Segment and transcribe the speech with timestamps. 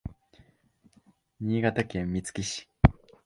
[1.39, 2.67] 新潟県見附市